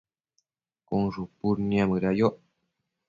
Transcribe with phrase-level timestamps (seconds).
[0.87, 2.35] cun shupud niamëda yoc